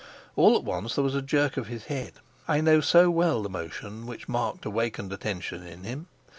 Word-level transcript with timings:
All 0.35 0.55
at 0.55 0.63
once 0.63 0.95
there 0.95 1.03
was 1.03 1.13
a 1.13 1.21
jerk 1.21 1.57
of 1.57 1.67
his 1.67 1.85
head; 1.85 2.13
I 2.47 2.59
know 2.59 2.81
so 2.81 3.11
well 3.11 3.43
the 3.43 3.49
motion 3.49 4.07
which 4.07 4.27
marked 4.27 4.65
awakened 4.65 5.13
attention 5.13 5.61
in 5.61 5.83
him. 5.83 6.07